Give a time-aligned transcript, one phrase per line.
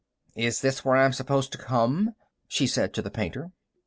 [0.35, 2.15] "Is this where I'm supposed to come?"
[2.47, 3.51] she said to the painter.